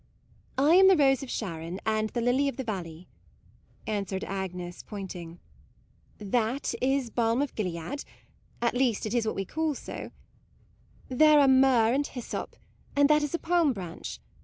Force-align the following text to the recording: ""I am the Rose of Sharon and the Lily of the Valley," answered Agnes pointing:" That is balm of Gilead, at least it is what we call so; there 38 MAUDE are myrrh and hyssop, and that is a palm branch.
""I 0.57 0.73
am 0.77 0.87
the 0.87 0.97
Rose 0.97 1.21
of 1.21 1.29
Sharon 1.29 1.79
and 1.85 2.09
the 2.09 2.21
Lily 2.21 2.47
of 2.47 2.57
the 2.57 2.63
Valley," 2.63 3.07
answered 3.85 4.23
Agnes 4.23 4.81
pointing:" 4.81 5.39
That 6.17 6.73
is 6.81 7.11
balm 7.11 7.39
of 7.39 7.53
Gilead, 7.53 8.03
at 8.63 8.73
least 8.73 9.05
it 9.05 9.13
is 9.13 9.27
what 9.27 9.35
we 9.35 9.45
call 9.45 9.75
so; 9.75 10.09
there 11.07 11.37
38 11.37 11.37
MAUDE 11.37 11.39
are 11.41 11.47
myrrh 11.47 11.93
and 11.93 12.07
hyssop, 12.07 12.55
and 12.95 13.09
that 13.11 13.21
is 13.21 13.35
a 13.35 13.37
palm 13.37 13.73
branch. 13.73 14.19